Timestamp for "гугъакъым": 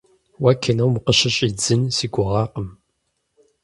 2.13-2.67